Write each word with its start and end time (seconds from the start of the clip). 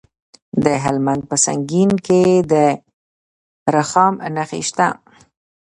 د 0.63 0.65
هلمند 0.83 1.21
په 1.29 1.35
سنګین 1.45 1.91
کې 2.05 2.21
د 2.51 2.53
رخام 3.75 4.13
نښې 4.35 4.61
شته. 4.69 4.87